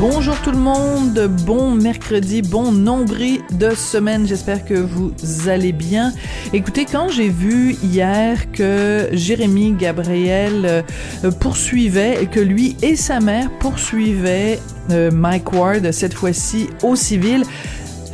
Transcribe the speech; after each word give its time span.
Bonjour 0.00 0.40
tout 0.40 0.50
le 0.50 0.56
monde, 0.56 1.28
bon 1.44 1.72
mercredi, 1.72 2.40
bon 2.40 2.72
nombril 2.72 3.42
de 3.50 3.74
semaine, 3.74 4.26
j'espère 4.26 4.64
que 4.64 4.72
vous 4.72 5.12
allez 5.46 5.72
bien. 5.72 6.14
Écoutez, 6.54 6.86
quand 6.86 7.10
j'ai 7.10 7.28
vu 7.28 7.76
hier 7.82 8.50
que 8.50 9.10
Jérémy 9.12 9.72
Gabriel 9.72 10.64
euh, 10.64 11.30
poursuivait, 11.38 12.26
que 12.32 12.40
lui 12.40 12.78
et 12.80 12.96
sa 12.96 13.20
mère 13.20 13.50
poursuivaient 13.58 14.58
euh, 14.90 15.10
Mike 15.10 15.52
Ward, 15.52 15.92
cette 15.92 16.14
fois-ci 16.14 16.70
au 16.82 16.96
civil, 16.96 17.42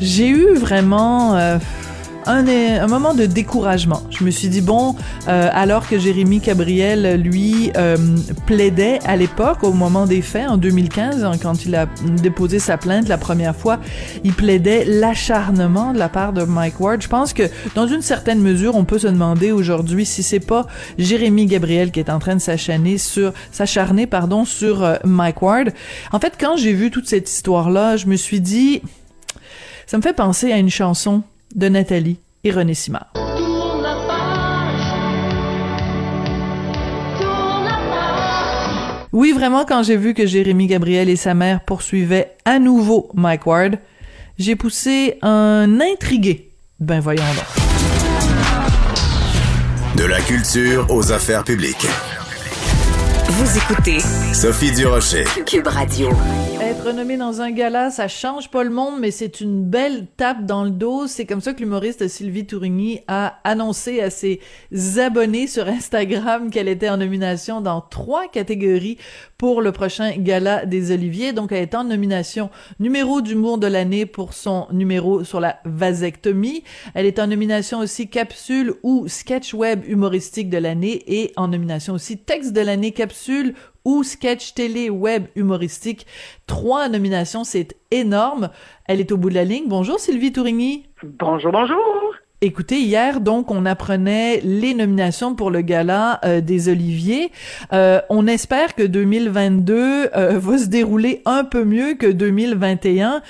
j'ai 0.01 0.29
eu 0.29 0.55
vraiment... 0.55 1.37
Euh, 1.37 1.59
un, 2.27 2.47
un 2.47 2.87
moment 2.87 3.15
de 3.15 3.27
découragement. 3.27 4.03
Je 4.11 4.25
me 4.25 4.31
suis 4.31 4.49
dit, 4.49 4.61
bon, 4.61 4.97
euh, 5.29 5.49
alors 5.53 5.89
que 5.89 5.99
Jérémy 5.99 6.41
Gabriel, 6.41 7.21
lui, 7.21 7.71
euh, 7.77 7.97
plaidait 8.47 8.99
à 9.05 9.17
l'époque, 9.17 9.63
au 9.63 9.73
moment 9.73 10.07
des 10.07 10.23
faits, 10.23 10.49
en 10.49 10.57
2015, 10.57 11.25
hein, 11.25 11.33
quand 11.41 11.65
il 11.65 11.75
a 11.75 11.87
déposé 12.23 12.59
sa 12.59 12.77
plainte 12.77 13.09
la 13.09 13.19
première 13.19 13.55
fois, 13.55 13.79
il 14.25 14.33
plaidait 14.33 14.85
l'acharnement 14.85 15.93
de 15.93 15.99
la 15.99 16.09
part 16.09 16.33
de 16.33 16.43
Mike 16.43 16.81
Ward. 16.81 17.03
Je 17.03 17.09
pense 17.09 17.33
que, 17.33 17.45
dans 17.75 17.87
une 17.87 18.03
certaine 18.03 18.41
mesure, 18.41 18.77
on 18.77 18.85
peut 18.85 18.99
se 18.99 19.09
demander 19.09 19.53
aujourd'hui 19.53 20.07
si 20.07 20.23
c'est 20.23 20.41
pas 20.41 20.67
Jérémy 20.99 21.47
Gabriel 21.47 21.91
qui 21.91 22.01
est 22.01 22.11
en 22.11 22.19
train 22.19 22.35
de 22.35 22.41
s'acharner 22.41 22.99
sur, 22.99 23.33
s'acharner, 23.53 24.07
pardon, 24.07 24.45
sur 24.45 24.83
euh, 24.83 24.97
Mike 25.05 25.43
Ward. 25.43 25.73
En 26.13 26.19
fait, 26.19 26.35
quand 26.39 26.57
j'ai 26.57 26.73
vu 26.73 26.91
toute 26.91 27.07
cette 27.07 27.31
histoire-là, 27.31 27.97
je 27.97 28.07
me 28.07 28.17
suis 28.17 28.41
dit, 28.41 28.83
ça 29.87 29.97
me 29.97 30.03
fait 30.03 30.13
penser 30.13 30.53
à 30.53 30.59
une 30.59 30.71
chanson 30.71 31.23
de 31.55 31.69
Nathalie 31.69 32.19
René 32.51 32.75
Simard. 32.75 33.13
Oui, 39.13 39.33
vraiment, 39.33 39.65
quand 39.65 39.83
j'ai 39.83 39.97
vu 39.97 40.13
que 40.13 40.27
Jérémy 40.27 40.67
Gabriel 40.67 41.09
et 41.09 41.17
sa 41.17 41.33
mère 41.33 41.65
poursuivaient 41.65 42.37
à 42.45 42.59
nouveau 42.59 43.11
Mike 43.15 43.47
Ward, 43.47 43.79
j'ai 44.39 44.57
poussé 44.57 45.19
un 45.23 45.81
intrigué. 45.81 46.51
Ben 46.81 47.01
voyons 47.01 47.23
donc. 47.23 47.67
De 49.97 50.05
la 50.05 50.21
culture 50.21 50.87
aux 50.91 51.13
affaires 51.13 51.45
publiques. 51.45 51.87
Vous 53.29 53.59
écoutez 53.59 53.99
Sophie 54.33 54.71
Durocher. 54.71 55.25
Cube 55.45 55.67
Radio. 55.67 56.11
Être 56.61 56.93
nommé 56.93 57.17
dans 57.17 57.41
un 57.41 57.51
gala, 57.51 57.91
ça 57.91 58.07
change 58.07 58.51
pas 58.53 58.63
le 58.63 58.71
monde, 58.71 59.01
mais 59.01 59.11
c'est 59.11 59.41
une 59.41 59.65
belle 59.65 60.07
tape 60.17 60.47
dans 60.47 60.63
le 60.63 60.71
dos. 60.71 61.09
C'est 61.09 61.27
comme 61.27 61.41
ça 61.41 61.53
que 61.53 61.59
l'humoriste 61.59 62.07
Sylvie 62.07 62.47
Tourigny 62.47 63.01
a 63.09 63.41
annoncé 63.43 64.01
à 64.01 64.11
ses 64.11 64.41
abonnés 64.99 65.49
sur 65.49 65.67
Instagram 65.67 66.51
qu'elle 66.51 66.69
était 66.69 66.89
en 66.89 66.99
nomination 66.99 67.61
dans 67.61 67.81
trois 67.81 68.29
catégories 68.29 68.97
pour 69.39 69.61
le 69.61 69.73
prochain 69.73 70.13
gala 70.17 70.65
des 70.65 70.93
Oliviers. 70.93 71.33
Donc, 71.33 71.51
elle 71.51 71.63
est 71.63 71.75
en 71.75 71.85
nomination 71.85 72.49
numéro 72.79 73.23
d'humour 73.23 73.59
de 73.59 73.67
l'année 73.67 74.07
pour 74.07 74.35
son 74.35 74.69
numéro 74.73 75.25
sur 75.25 75.41
la 75.41 75.59
vasectomie. 75.65 76.63
Elle 76.95 77.07
est 77.07 77.19
en 77.19 77.27
nomination 77.27 77.81
aussi 77.81 78.09
capsule 78.09 78.75
ou 78.85 79.09
sketch 79.09 79.53
web 79.53 79.83
humoristique 79.87 80.49
de 80.49 80.59
l'année 80.59 81.03
et 81.09 81.33
en 81.37 81.49
nomination 81.49 81.95
aussi 81.95 82.19
texte 82.19 82.53
de 82.53 82.61
l'année 82.61 82.93
capsule 82.93 83.16
ou 83.85 84.03
sketch 84.03 84.55
télé 84.55 84.91
web 84.91 85.27
humoristique. 85.37 86.07
Trois 86.47 86.89
nominations, 86.89 87.45
c'est 87.45 87.77
énorme. 87.91 88.51
Elle 88.87 89.01
est 89.01 89.13
au 89.13 89.17
bout 89.17 89.31
de 89.31 89.35
la 89.35 89.45
ligne. 89.45 89.69
Bonjour 89.69 90.01
Sylvie 90.01 90.33
Tourigny. 90.33 90.87
Bonjour, 91.03 91.53
bonjour. 91.53 92.16
Écoutez, 92.43 92.81
hier, 92.81 93.23
donc, 93.23 93.51
on 93.51 93.65
apprenait 93.65 94.41
les 94.45 94.75
nominations 94.75 95.35
pour 95.35 95.51
le 95.51 95.63
gala 95.63 96.21
euh, 96.23 96.43
des 96.43 96.69
Oliviers. 96.69 97.31
Euh, 97.73 97.99
on 98.11 98.27
espère 98.27 98.75
que 98.75 98.83
2022 98.83 99.75
euh, 99.75 100.39
va 100.39 100.59
se 100.59 100.69
dérouler 100.69 101.23
un 101.25 101.45
peu 101.45 101.65
mieux 101.65 101.95
que 101.95 102.07
2021, 102.07 103.23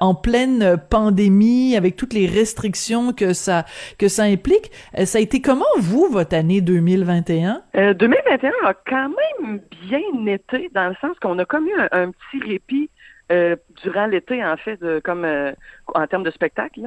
en 0.00 0.14
pleine 0.14 0.78
pandémie, 0.88 1.76
avec 1.76 1.96
toutes 1.96 2.14
les 2.14 2.26
restrictions 2.26 3.12
que 3.12 3.34
ça 3.34 3.66
que 3.98 4.08
ça 4.08 4.22
implique. 4.22 4.70
ça 5.04 5.18
a 5.18 5.20
été 5.20 5.42
comment 5.42 5.66
vous 5.78 6.08
votre 6.10 6.34
année 6.34 6.62
2021 6.62 7.62
2021 7.74 8.50
a 8.64 8.74
quand 8.86 9.10
même 9.42 9.60
bien 9.88 10.00
été, 10.26 10.70
dans 10.74 10.88
le 10.88 10.94
sens 11.02 11.16
qu'on 11.20 11.38
a 11.38 11.44
comme 11.44 11.66
eu 11.66 11.74
un 11.92 12.10
petit 12.10 12.48
répit 12.48 12.88
euh, 13.30 13.56
durant 13.82 14.06
l'été, 14.06 14.44
en 14.44 14.56
fait, 14.56 14.80
de, 14.80 15.00
comme 15.04 15.24
euh, 15.24 15.52
en 15.94 16.06
termes 16.06 16.24
de 16.24 16.30
spectacle. 16.30 16.80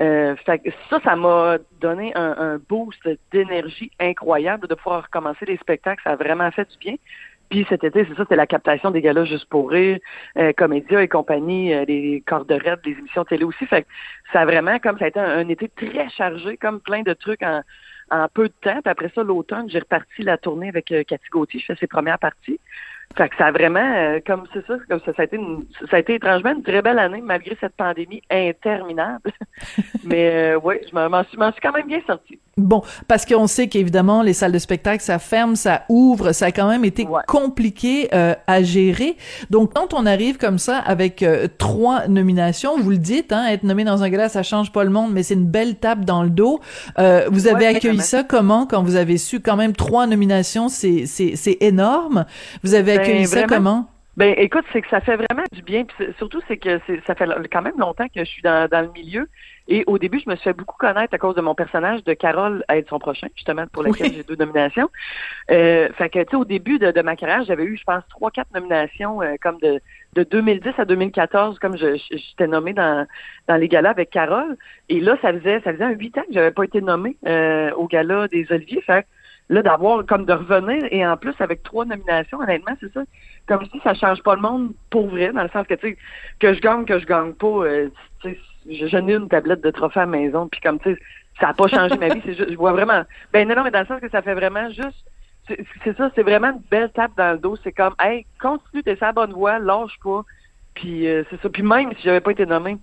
Euh, 0.00 0.36
fait, 0.36 0.62
ça, 0.90 1.00
ça 1.04 1.16
m'a 1.16 1.58
donné 1.80 2.12
un, 2.16 2.34
un 2.38 2.58
boost 2.58 3.08
d'énergie 3.32 3.90
incroyable 4.00 4.68
de 4.68 4.74
pouvoir 4.74 5.04
recommencer 5.04 5.44
les 5.46 5.56
spectacles. 5.58 6.02
Ça 6.04 6.10
a 6.10 6.16
vraiment 6.16 6.50
fait 6.50 6.68
du 6.70 6.78
bien. 6.78 6.96
Puis 7.50 7.64
cet 7.68 7.84
été, 7.84 8.04
c'est 8.04 8.14
ça, 8.14 8.24
c'était 8.24 8.36
la 8.36 8.46
captation 8.46 8.90
des 8.90 9.00
galas 9.00 9.24
juste 9.24 9.48
pour 9.48 9.70
rire, 9.70 9.98
euh, 10.36 10.52
Comédia 10.52 11.02
et 11.02 11.08
compagnie, 11.08 11.72
euh, 11.72 11.84
les 11.86 12.22
corps 12.26 12.44
de 12.44 12.54
raid, 12.54 12.80
les 12.84 12.92
émissions 12.92 13.24
télé 13.24 13.44
aussi. 13.44 13.66
Fait 13.66 13.82
que 13.82 13.88
ça 14.32 14.40
a 14.40 14.44
vraiment, 14.44 14.78
comme 14.80 14.98
ça 14.98 15.04
a 15.04 15.08
été 15.08 15.20
un, 15.20 15.48
été 15.48 15.68
très 15.68 16.08
chargé, 16.10 16.56
comme 16.56 16.80
plein 16.80 17.02
de 17.02 17.12
trucs 17.12 17.42
en, 17.42 17.62
en 18.10 18.26
peu 18.28 18.48
de 18.48 18.54
temps. 18.60 18.80
Puis 18.82 18.90
après 18.90 19.12
ça, 19.14 19.22
l'automne, 19.22 19.70
j'ai 19.70 19.78
reparti 19.78 20.22
la 20.22 20.38
tournée 20.38 20.68
avec 20.68 20.86
Cathy 20.86 21.28
Gauthier. 21.30 21.60
Je 21.60 21.66
fais 21.66 21.76
ses 21.76 21.86
premières 21.86 22.18
parties. 22.18 22.58
Fait 23.16 23.28
que 23.30 23.36
ça 23.36 23.46
a 23.46 23.50
vraiment, 23.52 23.80
euh, 23.80 24.20
comme 24.26 24.44
c'est 24.52 24.66
ça, 24.66 24.74
comme 24.88 25.00
ça, 25.00 25.12
ça 25.14 25.22
a 25.22 25.24
été, 25.24 25.38
ça 25.90 25.96
a 25.96 26.00
été 26.00 26.14
étrangement 26.16 26.52
une 26.52 26.62
très 26.62 26.82
belle 26.82 26.98
année 26.98 27.22
malgré 27.22 27.56
cette 27.60 27.74
pandémie 27.74 28.22
interminable. 28.30 29.32
Mais 30.04 30.30
euh, 30.54 30.60
oui, 30.62 30.76
je 30.88 30.94
m'en 30.94 31.24
suis, 31.24 31.36
suis, 31.36 31.60
quand 31.62 31.72
même 31.72 31.86
bien 31.86 32.00
sortie. 32.06 32.38
Bon, 32.58 32.82
parce 33.06 33.26
qu'on 33.26 33.46
sait 33.46 33.68
qu'évidemment 33.68 34.22
les 34.22 34.32
salles 34.32 34.52
de 34.52 34.58
spectacle, 34.58 35.02
ça 35.02 35.18
ferme, 35.18 35.56
ça 35.56 35.82
ouvre, 35.90 36.32
ça 36.32 36.46
a 36.46 36.52
quand 36.52 36.68
même 36.68 36.86
été 36.86 37.06
compliqué 37.26 38.08
euh, 38.14 38.34
à 38.46 38.62
gérer. 38.62 39.16
Donc 39.50 39.74
quand 39.74 39.92
on 39.92 40.06
arrive 40.06 40.38
comme 40.38 40.58
ça 40.58 40.78
avec 40.78 41.22
euh, 41.22 41.48
trois 41.58 42.08
nominations, 42.08 42.78
vous 42.78 42.90
le 42.90 42.98
dites, 42.98 43.32
hein, 43.32 43.46
être 43.48 43.62
nommé 43.62 43.84
dans 43.84 44.02
un 44.02 44.08
gala, 44.08 44.28
ça 44.28 44.42
change 44.42 44.72
pas 44.72 44.84
le 44.84 44.90
monde, 44.90 45.12
mais 45.12 45.22
c'est 45.22 45.34
une 45.34 45.46
belle 45.46 45.76
tape 45.76 46.04
dans 46.04 46.22
le 46.22 46.30
dos. 46.30 46.60
Vous 46.96 47.46
avez 47.46 47.66
accueilli 47.66 48.00
ça 48.00 48.22
comment 48.22 48.66
quand 48.66 48.82
vous 48.82 48.96
avez 48.96 49.18
su 49.18 49.40
quand 49.40 49.56
même 49.56 49.74
trois 49.74 50.06
nominations, 50.06 50.68
c'est 50.68 51.04
c'est 51.06 51.56
énorme. 51.60 52.24
Vous 52.62 52.74
avez 52.74 52.95
accueilli 52.96 53.26
ça 53.26 53.44
comment? 53.44 53.88
Ben 54.16 54.34
écoute, 54.38 54.64
c'est 54.72 54.80
que 54.80 54.88
ça 54.88 55.00
fait 55.00 55.16
vraiment 55.16 55.44
du 55.52 55.60
bien. 55.60 55.84
Puis 55.84 56.06
surtout, 56.16 56.40
c'est 56.48 56.56
que 56.56 56.80
ça 57.06 57.14
fait 57.14 57.26
quand 57.52 57.60
même 57.60 57.78
longtemps 57.78 58.06
que 58.06 58.20
je 58.20 58.24
suis 58.24 58.40
dans, 58.40 58.66
dans 58.66 58.80
le 58.80 58.90
milieu. 58.92 59.28
Et 59.68 59.84
au 59.86 59.98
début, 59.98 60.20
je 60.24 60.30
me 60.30 60.36
suis 60.36 60.44
fait 60.44 60.52
beaucoup 60.52 60.76
connaître 60.78 61.12
à 61.12 61.18
cause 61.18 61.34
de 61.34 61.40
mon 61.42 61.54
personnage 61.54 62.02
de 62.04 62.14
Carole 62.14 62.64
à 62.68 62.78
être 62.78 62.88
son 62.88 62.98
prochain, 62.98 63.26
justement, 63.34 63.66
pour 63.72 63.82
lequel 63.82 64.12
j'ai 64.14 64.22
deux 64.22 64.36
nominations. 64.36 64.88
Euh, 65.50 65.88
fait 65.98 66.08
que, 66.08 66.20
tu 66.20 66.30
sais, 66.30 66.36
au 66.36 66.44
début 66.44 66.78
de, 66.78 67.02
ma 67.02 67.16
carrière, 67.16 67.44
j'avais 67.44 67.64
eu, 67.64 67.76
je 67.76 67.84
pense, 67.84 68.04
trois, 68.08 68.30
quatre 68.30 68.54
nominations, 68.54 69.20
euh, 69.22 69.34
comme 69.42 69.58
de, 69.58 69.80
de 70.14 70.22
2010 70.22 70.70
à 70.78 70.84
2014, 70.84 71.58
comme 71.58 71.76
je, 71.76 72.00
j'étais 72.10 72.46
nommée 72.46 72.74
dans, 72.74 73.06
dans 73.48 73.56
les 73.56 73.68
galas 73.68 73.90
avec 73.90 74.10
Carole. 74.10 74.56
Et 74.88 75.00
là, 75.00 75.18
ça 75.20 75.32
faisait, 75.32 75.60
ça 75.62 75.72
faisait 75.72 75.84
un 75.84 75.90
huit 75.90 76.16
ans 76.16 76.22
que 76.22 76.32
j'avais 76.32 76.52
pas 76.52 76.64
été 76.64 76.80
nommée 76.80 77.16
euh, 77.26 77.72
au 77.72 77.86
gala 77.86 78.28
des 78.28 78.46
Oliviers. 78.50 78.82
Fait 78.82 79.04
là, 79.48 79.62
d'avoir 79.62 80.04
comme 80.06 80.24
de 80.24 80.32
revenir 80.32 80.84
et 80.90 81.06
en 81.06 81.16
plus 81.16 81.34
avec 81.38 81.62
trois 81.62 81.84
nominations, 81.84 82.40
honnêtement, 82.40 82.74
c'est 82.80 82.92
ça. 82.92 83.02
Comme 83.46 83.64
si 83.66 83.80
ça 83.84 83.94
change 83.94 84.22
pas 84.22 84.34
le 84.34 84.40
monde 84.40 84.72
pour 84.90 85.08
vrai, 85.08 85.32
dans 85.32 85.42
le 85.42 85.48
sens 85.50 85.66
que 85.66 85.74
tu 85.74 85.90
sais, 85.90 85.96
que 86.40 86.52
je 86.52 86.60
gagne, 86.60 86.84
que 86.84 86.98
je 86.98 87.06
gagne 87.06 87.32
pas, 87.32 87.46
euh, 87.46 87.88
tu 88.20 88.30
sais, 88.30 88.38
je 88.68 88.96
n'ai 88.96 89.14
une 89.14 89.28
tablette 89.28 89.62
de 89.62 89.70
trophées 89.70 90.00
à 90.00 90.04
la 90.04 90.10
maison, 90.10 90.48
puis 90.48 90.60
comme 90.60 90.80
tu 90.80 90.94
sais, 90.94 91.00
ça 91.40 91.48
n'a 91.48 91.54
pas 91.54 91.68
changé 91.68 91.96
ma 91.96 92.08
vie. 92.08 92.22
C'est 92.24 92.34
juste, 92.34 92.50
je 92.50 92.56
vois 92.56 92.72
vraiment. 92.72 93.02
Ben 93.32 93.46
non, 93.46 93.54
non, 93.54 93.64
mais 93.64 93.70
dans 93.70 93.80
le 93.80 93.86
sens 93.86 94.00
que 94.00 94.10
ça 94.10 94.22
fait 94.22 94.34
vraiment 94.34 94.68
juste. 94.70 95.04
C'est 95.84 95.96
ça, 95.96 96.10
c'est 96.16 96.24
vraiment 96.24 96.48
une 96.48 96.62
belle 96.70 96.90
tape 96.90 97.12
dans 97.16 97.32
le 97.32 97.38
dos. 97.38 97.56
C'est 97.62 97.70
comme, 97.70 97.94
hey, 98.00 98.26
continue, 98.40 98.82
t'es 98.82 98.96
sur 98.96 99.06
la 99.06 99.12
bonne 99.12 99.32
voie, 99.32 99.60
lâche 99.60 99.96
pas. 100.02 100.22
Puis 100.74 101.06
euh, 101.06 101.22
c'est 101.30 101.40
ça. 101.40 101.48
Puis 101.48 101.62
même 101.62 101.92
si 101.94 102.02
j'avais 102.02 102.20
pas 102.20 102.32
été 102.32 102.46
nommé, 102.46 102.78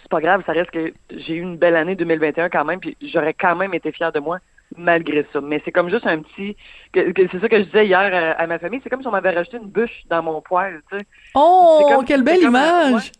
c'est 0.00 0.08
pas 0.08 0.20
grave, 0.20 0.42
ça 0.46 0.52
reste 0.52 0.70
que 0.70 0.92
j'ai 1.10 1.34
eu 1.34 1.40
une 1.40 1.58
belle 1.58 1.76
année 1.76 1.96
2021 1.96 2.48
quand 2.48 2.64
même, 2.64 2.80
puis 2.80 2.96
j'aurais 3.02 3.34
quand 3.34 3.56
même 3.56 3.74
été 3.74 3.92
fier 3.92 4.10
de 4.10 4.20
moi 4.20 4.38
malgré 4.76 5.26
ça. 5.32 5.40
Mais 5.40 5.60
c'est 5.64 5.72
comme 5.72 5.90
juste 5.90 6.06
un 6.06 6.20
petit. 6.20 6.56
c'est 6.94 7.40
ça 7.40 7.48
que 7.48 7.58
je 7.58 7.64
disais 7.64 7.86
hier 7.86 8.34
à, 8.38 8.46
ma 8.46 8.58
famille. 8.58 8.80
C'est 8.82 8.90
comme 8.90 9.02
si 9.02 9.08
on 9.08 9.12
m'avait 9.12 9.30
rajouté 9.30 9.56
une 9.58 9.68
bûche 9.68 10.04
dans 10.08 10.22
mon 10.22 10.40
poêle. 10.40 10.82
Tu 10.90 10.98
sais. 10.98 11.04
Oh, 11.34 12.02
quelle 12.06 12.22
belle 12.22 12.42
image! 12.42 13.12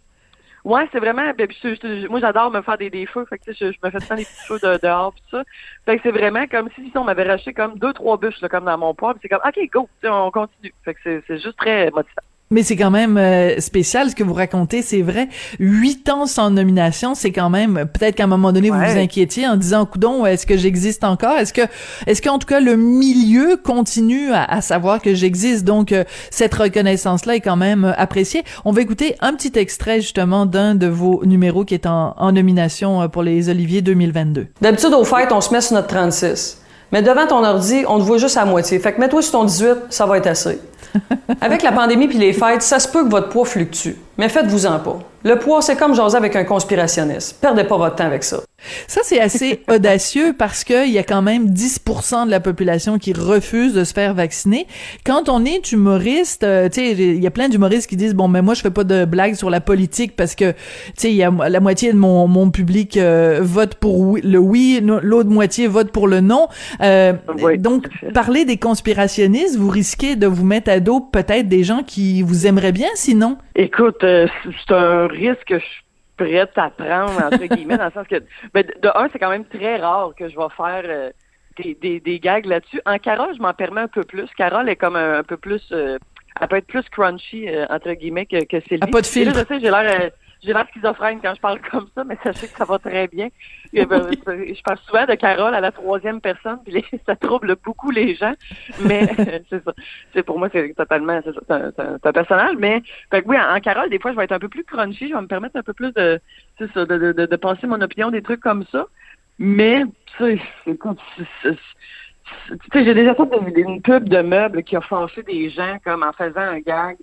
Ouais, 0.64 0.86
c'est 0.92 0.98
vraiment. 0.98 1.32
Ben, 1.32 1.48
moi, 2.10 2.20
j'adore 2.20 2.50
me 2.50 2.60
faire 2.60 2.76
des, 2.76 2.90
des 2.90 3.06
feux. 3.06 3.24
Fait 3.26 3.38
que, 3.38 3.52
je, 3.52 3.72
je 3.72 3.78
me 3.82 3.90
fais 3.90 4.16
des 4.16 4.24
petits 4.24 4.46
feux 4.46 4.58
de, 4.58 4.78
dehors 4.82 5.14
pis 5.14 5.22
ça. 5.30 5.42
Fait 5.86 5.96
que 5.96 6.02
c'est 6.02 6.10
vraiment 6.10 6.46
comme 6.46 6.68
si, 6.74 6.92
on 6.94 7.04
m'avait 7.04 7.22
racheté 7.22 7.54
comme 7.54 7.78
deux, 7.78 7.92
trois 7.92 8.18
bûches 8.18 8.40
là, 8.42 8.48
comme 8.48 8.64
dans 8.64 8.76
mon 8.76 8.92
poêle. 8.92 9.16
C'est 9.22 9.28
comme 9.28 9.40
OK, 9.46 9.58
go, 9.72 9.88
on 10.04 10.30
continue. 10.30 10.74
Fait 10.84 10.94
que 10.94 11.22
c'est 11.26 11.38
juste 11.38 11.56
très 11.56 11.90
motivant. 11.90 12.27
Mais 12.50 12.62
c'est 12.62 12.76
quand 12.76 12.90
même 12.90 13.18
euh, 13.18 13.60
spécial 13.60 14.08
ce 14.08 14.14
que 14.14 14.24
vous 14.24 14.32
racontez, 14.32 14.80
c'est 14.80 15.02
vrai. 15.02 15.28
Huit 15.58 16.08
ans 16.08 16.26
sans 16.26 16.50
nomination, 16.50 17.14
c'est 17.14 17.30
quand 17.30 17.50
même 17.50 17.86
peut-être 17.92 18.14
qu'à 18.14 18.24
un 18.24 18.28
moment 18.28 18.52
donné 18.52 18.70
vous 18.70 18.78
vous 18.78 18.98
inquiétiez 18.98 19.46
en 19.46 19.56
disant 19.56 19.84
coudon, 19.84 20.24
est-ce 20.24 20.46
que 20.46 20.56
j'existe 20.56 21.04
encore? 21.04 21.36
Est-ce 21.36 21.52
que 21.52 21.60
est-ce 22.06 22.22
qu'en 22.22 22.38
tout 22.38 22.46
cas 22.46 22.60
le 22.60 22.76
milieu 22.76 23.58
continue 23.62 24.30
à, 24.32 24.62
savoir 24.62 25.02
que 25.02 25.14
j'existe? 25.14 25.64
Donc 25.64 25.92
euh, 25.92 26.04
cette 26.30 26.54
reconnaissance 26.54 27.26
là 27.26 27.34
est 27.34 27.40
quand 27.40 27.56
même 27.56 27.84
euh, 27.84 27.92
appréciée. 27.98 28.44
On 28.64 28.72
va 28.72 28.80
écouter 28.80 29.14
un 29.20 29.34
petit 29.34 29.58
extrait 29.58 30.00
justement 30.00 30.46
d'un 30.46 30.74
de 30.74 30.86
vos 30.86 31.22
numéros 31.26 31.66
qui 31.66 31.74
est 31.74 31.86
en, 31.86 32.14
en 32.16 32.32
nomination 32.32 33.10
pour 33.10 33.22
les 33.22 33.50
Olivier 33.50 33.82
2022. 33.82 34.46
D'habitude 34.62 34.94
au 34.94 35.04
fait, 35.04 35.30
on 35.32 35.42
se 35.42 35.52
met 35.52 35.60
sur 35.60 35.74
notre 35.74 35.88
36. 35.88 36.62
Mais 36.92 37.02
devant 37.02 37.26
ton 37.26 37.44
ordi, 37.44 37.84
on 37.86 37.98
te 37.98 38.04
voit 38.04 38.16
juste 38.16 38.38
à 38.38 38.46
moitié. 38.46 38.78
Fait 38.78 38.94
que 38.94 39.00
mets-toi 39.00 39.20
sur 39.20 39.32
ton 39.32 39.44
18, 39.44 39.76
ça 39.90 40.06
va 40.06 40.16
être 40.16 40.26
assez. 40.26 40.58
Avec 41.40 41.62
la 41.62 41.72
pandémie 41.72 42.08
puis 42.08 42.18
les 42.18 42.32
fêtes, 42.32 42.62
ça 42.62 42.78
se 42.78 42.88
peut 42.88 43.04
que 43.04 43.10
votre 43.10 43.28
poids 43.28 43.44
fluctue. 43.44 43.94
Mais 44.18 44.28
faites-vous-en 44.28 44.80
pas. 44.80 44.98
Le 45.24 45.36
poids, 45.36 45.62
c'est 45.62 45.76
comme 45.76 45.94
jaser 45.94 46.16
avec 46.16 46.36
un 46.36 46.44
conspirationniste. 46.44 47.38
Perdez 47.40 47.64
pas 47.64 47.76
votre 47.76 47.96
temps 47.96 48.04
avec 48.04 48.22
ça. 48.22 48.38
Ça, 48.86 49.00
c'est 49.02 49.20
assez 49.20 49.62
audacieux 49.68 50.34
parce 50.36 50.62
qu'il 50.62 50.90
y 50.90 50.98
a 50.98 51.02
quand 51.02 51.22
même 51.22 51.48
10% 51.48 52.26
de 52.26 52.30
la 52.30 52.38
population 52.38 52.98
qui 52.98 53.12
refuse 53.12 53.74
de 53.74 53.82
se 53.82 53.92
faire 53.92 54.14
vacciner. 54.14 54.66
Quand 55.04 55.28
on 55.28 55.44
est 55.44 55.72
humoriste, 55.72 56.44
euh, 56.44 56.68
tu 56.68 56.80
sais, 56.80 56.92
il 56.92 57.22
y 57.22 57.26
a 57.26 57.30
plein 57.32 57.48
d'humoristes 57.48 57.88
qui 57.88 57.96
disent, 57.96 58.14
bon, 58.14 58.28
mais 58.28 58.42
moi, 58.42 58.54
je 58.54 58.62
fais 58.62 58.70
pas 58.70 58.84
de 58.84 59.04
blagues 59.04 59.34
sur 59.34 59.50
la 59.50 59.60
politique 59.60 60.14
parce 60.14 60.36
que, 60.36 60.52
tu 60.52 60.58
sais, 60.96 61.10
il 61.10 61.16
y 61.16 61.24
a 61.24 61.30
la 61.30 61.60
moitié 61.60 61.92
de 61.92 61.98
mon, 61.98 62.28
mon 62.28 62.50
public 62.50 62.96
euh, 62.96 63.40
vote 63.42 63.74
pour 63.74 64.18
le 64.22 64.38
oui, 64.38 64.80
l'autre 64.82 65.30
moitié 65.30 65.66
vote 65.66 65.90
pour 65.90 66.06
le 66.06 66.20
non. 66.20 66.46
Euh, 66.80 67.12
donc, 67.58 67.88
parler 68.14 68.44
des 68.44 68.56
conspirationnistes, 68.56 69.56
vous 69.56 69.68
risquez 69.68 70.14
de 70.14 70.28
vous 70.28 70.44
mettre 70.44 70.70
à 70.70 70.78
dos 70.78 71.00
peut-être 71.00 71.48
des 71.48 71.64
gens 71.64 71.82
qui 71.82 72.22
vous 72.22 72.46
aimeraient 72.46 72.72
bien, 72.72 72.88
sinon? 72.94 73.36
Écoute, 73.56 74.04
c'est 74.44 74.74
un 74.74 75.06
risque 75.06 75.44
que 75.44 75.58
je 75.58 75.66
prête 76.16 76.56
à 76.56 76.70
prendre, 76.70 77.24
entre 77.24 77.46
guillemets, 77.46 77.78
dans 77.78 77.86
le 77.86 77.92
sens 77.92 78.06
que, 78.06 78.22
ben, 78.52 78.64
de 78.64 78.88
un, 78.94 79.08
c'est 79.12 79.18
quand 79.18 79.30
même 79.30 79.44
très 79.44 79.76
rare 79.76 80.12
que 80.16 80.28
je 80.28 80.36
vais 80.36 80.48
faire 80.56 80.82
euh, 80.84 81.10
des, 81.56 81.74
des, 81.74 82.00
des, 82.00 82.18
gags 82.18 82.44
là-dessus. 82.46 82.80
En 82.84 82.98
Carole, 82.98 83.34
je 83.36 83.40
m'en 83.40 83.54
permets 83.54 83.82
un 83.82 83.88
peu 83.88 84.04
plus. 84.04 84.28
Carole 84.36 84.68
est 84.68 84.76
comme 84.76 84.96
un, 84.96 85.22
peu 85.22 85.36
plus, 85.36 85.62
euh, 85.72 85.98
elle 86.40 86.48
peut 86.48 86.56
être 86.56 86.66
plus 86.66 86.88
crunchy, 86.90 87.48
euh, 87.48 87.66
entre 87.70 87.92
guillemets, 87.92 88.26
que, 88.26 88.44
que 88.44 88.60
Sylvie. 88.60 88.80
Ah, 88.82 88.86
pas 88.88 89.00
de 89.00 89.06
filtre. 89.06 89.38
je 89.38 89.44
sais, 89.46 89.60
j'ai 89.60 89.70
l'air 89.70 90.10
j'ai 90.42 90.52
l'air 90.52 90.66
schizophrène 90.70 91.20
quand 91.20 91.34
je 91.34 91.40
parle 91.40 91.60
comme 91.70 91.88
ça, 91.94 92.04
mais 92.04 92.16
sachez 92.22 92.46
que 92.46 92.56
ça 92.56 92.64
va 92.64 92.78
très 92.78 93.08
bien. 93.08 93.28
Ben, 93.72 94.02
je 94.10 94.62
parle 94.62 94.78
souvent 94.86 95.04
de 95.04 95.14
Carole 95.14 95.54
à 95.54 95.60
la 95.60 95.70
troisième 95.70 96.22
personne, 96.22 96.58
puis 96.64 96.84
ça 97.06 97.16
trouble 97.16 97.56
beaucoup 97.62 97.90
les 97.90 98.14
gens. 98.14 98.32
Mais 98.82 99.06
c'est 99.50 99.62
ça. 99.62 99.74
C'est 100.14 100.22
pour 100.22 100.38
moi, 100.38 100.48
c'est 100.50 100.74
totalement 100.74 101.20
c'est 101.22 101.52
un, 101.52 102.12
personnage. 102.12 102.56
Mais 102.58 102.82
fait 103.10 103.22
oui, 103.26 103.36
en, 103.38 103.60
Carole, 103.60 103.90
des 103.90 103.98
fois, 103.98 104.12
je 104.12 104.16
vais 104.16 104.24
être 104.24 104.32
un 104.32 104.38
peu 104.38 104.48
plus 104.48 104.64
crunchy, 104.64 105.08
je 105.08 105.14
vais 105.14 105.20
me 105.20 105.26
permettre 105.26 105.56
un 105.56 105.62
peu 105.62 105.74
plus 105.74 105.92
de 105.92 106.18
c'est 106.58 106.72
ça, 106.72 106.86
de, 106.86 107.12
de, 107.12 107.26
de, 107.26 107.36
penser 107.36 107.66
mon 107.66 107.80
opinion, 107.80 108.10
des 108.10 108.22
trucs 108.22 108.40
comme 108.40 108.64
ça. 108.72 108.86
Mais 109.38 109.84
tu 110.16 110.38
sais, 112.72 112.84
j'ai 112.84 112.94
déjà 112.94 113.14
fait 113.14 113.28
une 113.56 113.82
pub 113.82 114.08
de 114.08 114.20
meubles 114.22 114.62
qui 114.62 114.76
a 114.76 114.80
fâché 114.80 115.22
des 115.22 115.50
gens 115.50 115.78
comme 115.84 116.02
en 116.02 116.12
faisant 116.12 116.40
un 116.40 116.60
gag 116.60 116.96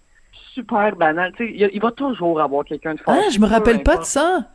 super 0.53 0.95
banal. 0.95 1.31
Il, 1.39 1.69
il 1.73 1.81
va 1.81 1.91
toujours 1.91 2.41
avoir 2.41 2.65
quelqu'un 2.65 2.95
de 2.95 2.99
fort. 2.99 3.15
Ah, 3.17 3.29
je 3.31 3.39
me 3.39 3.45
rappelle 3.45 3.83
pas 3.83 3.97
de 3.97 4.03
ça. 4.03 4.45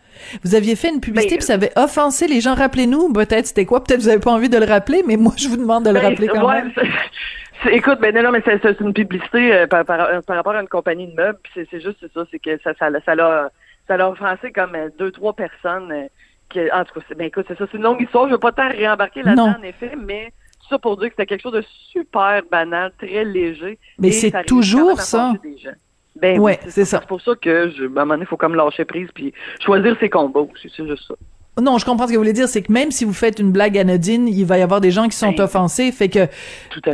Vous 0.42 0.54
aviez 0.54 0.76
fait 0.76 0.88
une 0.88 1.00
publicité, 1.00 1.36
puis 1.36 1.44
ça 1.44 1.54
avait 1.54 1.72
offensé 1.76 2.26
les 2.26 2.40
gens. 2.40 2.54
Rappelez-nous, 2.54 3.12
peut-être 3.12 3.46
c'était 3.46 3.64
quoi? 3.64 3.82
Peut-être 3.82 4.00
vous 4.00 4.08
avez 4.08 4.20
pas 4.20 4.32
envie 4.32 4.48
de 4.48 4.58
le 4.58 4.66
rappeler, 4.66 5.02
mais 5.06 5.16
moi, 5.16 5.32
je 5.36 5.48
vous 5.48 5.56
demande 5.56 5.84
de 5.84 5.90
le 5.90 6.00
ben, 6.00 6.08
rappeler 6.08 6.28
quand 6.28 6.48
même. 6.48 6.72
Écoute, 7.70 8.00
ben 8.00 8.14
non, 8.14 8.32
mais 8.32 8.42
c'est 8.44 8.80
une 8.80 8.94
publicité 8.94 9.52
euh, 9.52 9.66
par, 9.66 9.84
par, 9.84 9.98
rapport 10.26 10.54
à 10.54 10.62
une 10.62 10.68
compagnie 10.68 11.08
de 11.08 11.14
meubles. 11.14 11.38
C'est 11.54 11.80
juste 11.80 12.04
ça, 12.14 12.22
c'est 12.30 12.38
que 12.38 12.58
ça, 12.62 12.72
ça, 12.78 12.88
ça 13.04 13.14
l'a, 13.14 13.50
ça 13.86 13.96
l'a 13.96 14.08
offensé 14.08 14.50
comme 14.50 14.74
euh, 14.74 14.88
deux, 14.98 15.10
trois 15.10 15.34
personnes. 15.34 15.92
Euh, 15.92 16.06
qui, 16.48 16.60
en 16.72 16.84
tout 16.84 16.98
cas, 16.98 17.14
ben 17.16 17.26
écoute, 17.26 17.44
c'est 17.46 17.56
ça, 17.56 17.64
c'est 17.70 17.76
une 17.76 17.84
longue 17.84 18.00
histoire. 18.00 18.26
Je 18.26 18.32
veux 18.32 18.38
pas 18.38 18.50
tant 18.50 18.68
réembarquer 18.68 19.22
là-dedans, 19.22 19.54
en 19.58 19.62
effet, 19.62 19.92
mais 19.96 20.32
ça 20.68 20.78
pour 20.78 20.96
dire 20.96 21.08
que 21.08 21.14
c'était 21.14 21.26
quelque 21.26 21.42
chose 21.42 21.52
de 21.52 21.64
super 21.92 22.42
banal, 22.50 22.92
très 22.98 23.24
léger. 23.24 23.78
Mais 23.98 24.12
c'est 24.12 24.44
toujours 24.44 25.00
ça. 25.00 25.34
Ben 26.16 26.38
ouais, 26.38 26.58
c'est 26.68 26.84
ça. 26.84 27.00
C'est 27.00 27.06
pour 27.06 27.20
ça 27.20 27.34
que, 27.34 27.70
je, 27.70 27.84
à 27.84 27.86
un 27.86 27.88
moment 27.88 28.06
donné, 28.06 28.22
il 28.22 28.26
faut 28.26 28.36
comme 28.36 28.54
lâcher 28.54 28.84
prise 28.84 29.08
puis 29.14 29.32
choisir 29.60 29.96
ses 30.00 30.10
combats 30.10 30.40
aussi, 30.40 30.70
c'est 30.76 30.86
juste 30.86 31.06
ça. 31.06 31.14
Non, 31.58 31.78
je 31.78 31.84
comprends 31.84 32.06
ce 32.06 32.12
que 32.12 32.16
vous 32.16 32.22
voulez 32.22 32.32
dire, 32.32 32.48
c'est 32.48 32.62
que 32.62 32.72
même 32.72 32.92
si 32.92 33.04
vous 33.04 33.12
faites 33.12 33.40
une 33.40 33.50
blague 33.50 33.76
anodine, 33.76 34.28
il 34.28 34.46
va 34.46 34.56
y 34.56 34.62
avoir 34.62 34.80
des 34.80 34.92
gens 34.92 35.08
qui 35.08 35.16
sont 35.16 35.38
offensés, 35.40 35.90
fait 35.90 36.08
que 36.08 36.28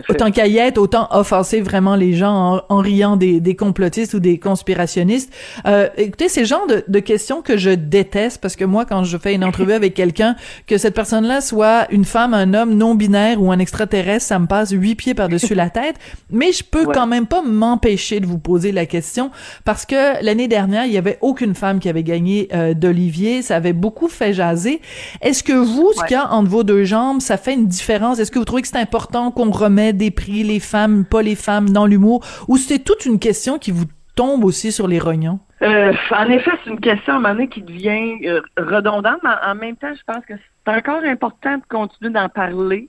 autant 0.08 0.30
qu'à 0.30 0.46
y 0.46 0.56
être, 0.56 0.78
autant 0.78 1.08
offenser 1.10 1.60
vraiment 1.60 1.94
les 1.94 2.14
gens 2.14 2.62
en, 2.68 2.78
riant 2.78 3.16
des, 3.16 3.38
des, 3.38 3.54
complotistes 3.54 4.14
ou 4.14 4.18
des 4.18 4.38
conspirationnistes. 4.38 5.32
Euh, 5.66 5.88
écoutez, 5.98 6.28
c'est 6.28 6.40
le 6.40 6.46
genre 6.46 6.66
de, 6.66 6.82
de, 6.88 6.98
questions 7.00 7.42
que 7.42 7.58
je 7.58 7.70
déteste 7.70 8.40
parce 8.40 8.56
que 8.56 8.64
moi, 8.64 8.86
quand 8.86 9.04
je 9.04 9.18
fais 9.18 9.34
une 9.34 9.44
entrevue 9.44 9.74
avec 9.74 9.92
quelqu'un, 9.92 10.36
que 10.66 10.78
cette 10.78 10.94
personne-là 10.94 11.42
soit 11.42 11.86
une 11.90 12.06
femme, 12.06 12.32
un 12.32 12.54
homme 12.54 12.74
non 12.74 12.94
binaire 12.94 13.40
ou 13.40 13.52
un 13.52 13.58
extraterrestre, 13.58 14.26
ça 14.26 14.38
me 14.38 14.46
passe 14.46 14.70
huit 14.70 14.94
pieds 14.94 15.14
par-dessus 15.14 15.54
la 15.54 15.70
tête. 15.70 15.96
Mais 16.30 16.52
je 16.52 16.64
peux 16.64 16.86
quand 16.86 17.06
même 17.06 17.26
pas 17.26 17.42
m'empêcher 17.42 18.20
de 18.20 18.26
vous 18.26 18.38
poser 18.38 18.72
la 18.72 18.86
question 18.86 19.30
parce 19.64 19.84
que 19.84 20.24
l'année 20.24 20.48
dernière, 20.48 20.86
il 20.86 20.92
y 20.92 20.98
avait 20.98 21.18
aucune 21.20 21.54
femme 21.54 21.78
qui 21.78 21.90
avait 21.90 22.02
gagné 22.02 22.48
euh, 22.54 22.74
d'Olivier. 22.74 23.42
Ça 23.42 23.56
avait 23.56 23.74
beaucoup 23.74 24.08
fait 24.08 24.32
jaser 24.32 24.45
est-ce 24.52 25.42
que 25.42 25.52
vous, 25.52 25.92
ce 25.92 26.04
qu'il 26.04 26.16
y 26.16 26.20
a 26.20 26.30
entre 26.32 26.48
vos 26.48 26.64
deux 26.64 26.84
jambes, 26.84 27.20
ça 27.20 27.36
fait 27.36 27.54
une 27.54 27.66
différence? 27.66 28.18
Est-ce 28.18 28.30
que 28.30 28.38
vous 28.38 28.44
trouvez 28.44 28.62
que 28.62 28.68
c'est 28.68 28.78
important 28.78 29.30
qu'on 29.30 29.50
remet 29.50 29.92
des 29.92 30.10
prix, 30.10 30.42
les 30.42 30.60
femmes, 30.60 31.04
pas 31.04 31.22
les 31.22 31.36
femmes, 31.36 31.70
dans 31.70 31.86
l'humour? 31.86 32.24
Ou 32.48 32.56
c'est 32.56 32.78
toute 32.78 33.06
une 33.06 33.18
question 33.18 33.58
qui 33.58 33.70
vous 33.70 33.86
tombe 34.14 34.44
aussi 34.44 34.72
sur 34.72 34.88
les 34.88 34.98
rognons? 34.98 35.38
Euh, 35.62 35.92
en 36.10 36.28
effet, 36.28 36.50
c'est 36.62 36.70
une 36.70 36.80
question 36.80 37.14
à 37.14 37.16
un 37.16 37.20
moment 37.20 37.34
donné 37.34 37.48
qui 37.48 37.62
devient 37.62 38.18
euh, 38.26 38.42
redondante, 38.58 39.20
mais 39.22 39.30
en 39.44 39.54
même 39.54 39.76
temps, 39.76 39.92
je 39.94 40.02
pense 40.12 40.24
que 40.26 40.34
c'est 40.36 40.72
encore 40.72 41.02
important 41.04 41.56
de 41.56 41.62
continuer 41.68 42.12
d'en 42.12 42.28
parler, 42.28 42.88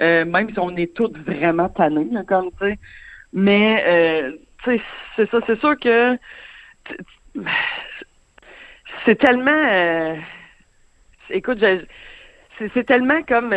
euh, 0.00 0.24
même 0.24 0.50
si 0.50 0.58
on 0.58 0.74
est 0.76 0.94
toutes 0.94 1.18
vraiment 1.18 1.68
tannés, 1.68 2.08
comme 2.26 2.50
tu 2.60 2.68
sais. 2.68 2.78
Mais, 3.32 4.32
tu 4.64 4.76
sais, 4.76 4.82
c'est 5.16 5.30
ça, 5.30 5.38
c'est 5.46 5.60
sûr 5.60 5.78
que 5.78 6.16
c'est 9.04 9.16
tellement 9.16 10.16
écoute, 11.30 11.64
c'est 12.58 12.86
tellement 12.86 13.22
comme 13.22 13.54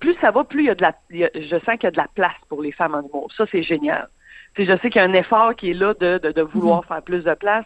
plus 0.00 0.14
ça 0.20 0.30
va, 0.30 0.44
plus 0.44 0.62
il 0.62 0.66
y 0.66 0.70
a 0.70 0.74
de 0.74 0.82
la 0.82 0.94
je 1.10 1.58
sens 1.64 1.74
qu'il 1.76 1.84
y 1.84 1.86
a 1.86 1.90
de 1.90 1.96
la 1.96 2.08
place 2.14 2.32
pour 2.48 2.62
les 2.62 2.72
femmes 2.72 2.94
en 2.94 3.02
humour. 3.02 3.30
Ça, 3.36 3.44
c'est 3.50 3.62
génial. 3.62 4.08
je 4.56 4.64
sais 4.64 4.90
qu'il 4.90 4.96
y 4.96 4.98
a 4.98 5.04
un 5.04 5.12
effort 5.12 5.54
qui 5.54 5.70
est 5.70 5.74
là 5.74 5.94
de, 5.94 6.18
de, 6.18 6.42
vouloir 6.42 6.82
mm-hmm. 6.82 6.88
faire 6.88 7.02
plus 7.02 7.24
de 7.24 7.34
place, 7.34 7.64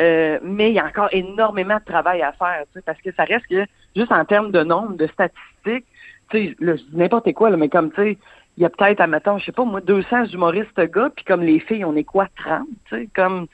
euh, 0.00 0.38
mais 0.42 0.70
il 0.70 0.74
y 0.74 0.78
a 0.78 0.86
encore 0.86 1.08
énormément 1.12 1.78
de 1.78 1.84
travail 1.84 2.22
à 2.22 2.32
faire, 2.32 2.64
parce 2.84 3.00
que 3.00 3.12
ça 3.12 3.24
reste 3.24 3.46
que 3.46 3.64
juste 3.94 4.12
en 4.12 4.24
termes 4.24 4.52
de 4.52 4.62
nombre, 4.62 4.96
de 4.96 5.06
statistiques, 5.06 5.86
tu 6.30 6.48
sais, 6.48 6.56
n'importe 6.92 7.32
quoi, 7.34 7.50
là, 7.50 7.56
mais 7.56 7.68
comme 7.68 7.90
tu 7.92 8.02
sais, 8.02 8.18
il 8.56 8.62
y 8.62 8.66
a 8.66 8.70
peut-être, 8.70 9.00
admettons, 9.00 9.38
je 9.38 9.44
sais 9.44 9.52
pas, 9.52 9.64
moi, 9.64 9.80
200 9.80 10.26
humoristes 10.26 10.80
gars, 10.80 11.10
puis 11.14 11.24
comme 11.24 11.42
les 11.42 11.60
filles, 11.60 11.84
on 11.84 11.94
est 11.94 12.04
quoi, 12.04 12.26
30, 12.36 12.66
tu 12.88 12.96
sais, 12.96 13.08
comme 13.14 13.46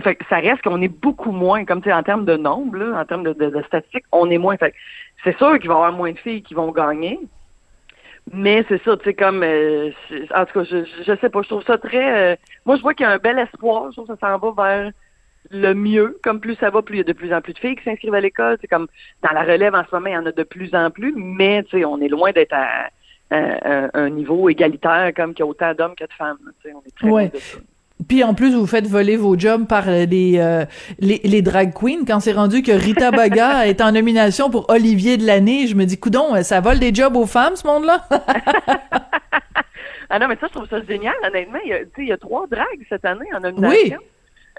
fait, 0.00 0.18
ça 0.28 0.36
reste 0.36 0.62
qu'on 0.62 0.82
est 0.82 0.88
beaucoup 0.88 1.32
moins, 1.32 1.64
comme 1.64 1.82
tu 1.82 1.92
en 1.92 2.02
termes 2.02 2.24
de 2.24 2.36
nombre, 2.36 2.76
là, 2.78 3.00
en 3.00 3.04
termes 3.04 3.24
de, 3.24 3.32
de, 3.32 3.62
statistiques, 3.62 4.04
on 4.12 4.30
est 4.30 4.38
moins. 4.38 4.56
Fait 4.56 4.74
c'est 5.22 5.36
sûr 5.38 5.58
qu'il 5.58 5.68
va 5.68 5.74
y 5.74 5.76
avoir 5.76 5.92
moins 5.92 6.12
de 6.12 6.18
filles 6.18 6.42
qui 6.42 6.54
vont 6.54 6.70
gagner. 6.70 7.18
Mais 8.32 8.64
c'est 8.68 8.82
ça, 8.82 8.96
tu 8.96 9.04
sais, 9.04 9.14
comme 9.14 9.42
euh, 9.42 9.90
en 10.34 10.46
tout 10.46 10.60
cas, 10.60 10.64
je, 10.64 10.84
je 10.84 11.16
sais 11.20 11.28
pas, 11.28 11.42
je 11.42 11.48
trouve 11.48 11.64
ça 11.64 11.76
très 11.76 12.32
euh, 12.32 12.36
moi 12.64 12.76
je 12.76 12.82
vois 12.82 12.94
qu'il 12.94 13.04
y 13.04 13.06
a 13.06 13.12
un 13.12 13.18
bel 13.18 13.38
espoir, 13.38 13.90
je 13.90 13.96
trouve 13.96 14.06
que 14.06 14.18
ça 14.18 14.30
s'en 14.32 14.38
va 14.38 14.64
vers 14.64 14.92
le 15.50 15.74
mieux. 15.74 16.18
Comme 16.22 16.40
plus 16.40 16.54
ça 16.54 16.70
va, 16.70 16.80
plus 16.80 16.96
il 16.96 16.98
y 16.98 17.00
a 17.02 17.04
de 17.04 17.12
plus 17.12 17.34
en 17.34 17.42
plus 17.42 17.52
de 17.52 17.58
filles 17.58 17.76
qui 17.76 17.84
s'inscrivent 17.84 18.14
à 18.14 18.20
l'école. 18.20 18.56
C'est 18.62 18.66
comme 18.66 18.88
dans 19.22 19.32
la 19.32 19.42
relève 19.42 19.74
en 19.74 19.84
ce 19.84 19.94
moment, 19.94 20.06
il 20.06 20.14
y 20.14 20.16
en 20.16 20.24
a 20.24 20.32
de 20.32 20.42
plus 20.42 20.74
en 20.74 20.90
plus, 20.90 21.12
mais 21.16 21.62
tu 21.64 21.78
sais, 21.78 21.84
on 21.84 22.00
est 22.00 22.08
loin 22.08 22.32
d'être 22.32 22.54
à, 22.54 22.88
un 23.30 24.10
niveau 24.10 24.48
égalitaire 24.48 25.12
comme 25.14 25.34
qu'il 25.34 25.40
y 25.40 25.42
a 25.42 25.50
autant 25.50 25.74
d'hommes 25.74 25.96
que 25.96 26.04
de 26.04 26.12
femmes. 26.12 26.38
Tu 26.62 26.68
sais, 26.68 26.74
on 26.74 26.80
est 26.86 26.96
très 26.96 27.08
loin 27.08 27.26
de 27.26 27.36
ça. 27.36 27.58
Puis 28.08 28.24
en 28.24 28.34
plus, 28.34 28.54
vous 28.54 28.66
faites 28.66 28.86
voler 28.86 29.16
vos 29.16 29.38
jobs 29.38 29.66
par 29.66 29.88
euh, 29.88 30.04
les, 30.04 30.38
euh, 30.38 30.64
les, 30.98 31.20
les, 31.22 31.42
drag 31.42 31.72
queens. 31.72 32.04
Quand 32.06 32.18
c'est 32.20 32.32
rendu 32.32 32.62
que 32.62 32.72
Rita 32.72 33.10
Baga 33.12 33.66
est 33.66 33.80
en 33.80 33.92
nomination 33.92 34.50
pour 34.50 34.68
Olivier 34.68 35.16
de 35.16 35.24
l'année, 35.24 35.68
je 35.68 35.76
me 35.76 35.84
dis, 35.84 35.98
coudon, 35.98 36.42
ça 36.42 36.60
vole 36.60 36.80
des 36.80 36.92
jobs 36.92 37.16
aux 37.16 37.26
femmes, 37.26 37.54
ce 37.54 37.66
monde-là? 37.66 38.04
ah 40.10 40.18
non, 40.18 40.26
mais 40.28 40.36
ça, 40.40 40.48
je 40.48 40.54
trouve 40.54 40.68
ça 40.68 40.82
génial, 40.82 41.14
honnêtement. 41.24 41.60
Il 41.64 41.70
y 41.70 41.72
a, 41.72 41.78
il 41.98 42.08
y 42.08 42.12
a 42.12 42.16
trois 42.16 42.46
drags 42.48 42.84
cette 42.88 43.04
année 43.04 43.28
en 43.34 43.40
nomination. 43.40 43.98
Oui. 43.98 44.06